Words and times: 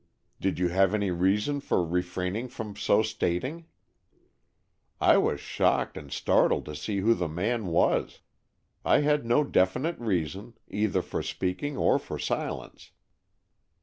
"Did 0.39 0.57
you 0.57 0.69
have 0.69 0.95
any 0.95 1.11
reason 1.11 1.59
for 1.61 1.85
refraining 1.85 2.47
from 2.47 2.75
so 2.75 3.03
stating?" 3.03 3.67
"I 4.99 5.19
was 5.19 5.39
shocked 5.39 5.95
and 5.95 6.11
startled 6.11 6.65
to 6.65 6.75
see 6.75 7.01
who 7.01 7.13
the 7.13 7.27
man 7.27 7.67
was. 7.67 8.17
I 8.83 9.01
had 9.01 9.27
no 9.27 9.43
definite 9.43 9.99
reason, 9.99 10.55
either 10.67 11.03
for 11.03 11.21
speaking 11.21 11.77
or 11.77 11.99
for 11.99 12.17
silence." 12.17 12.93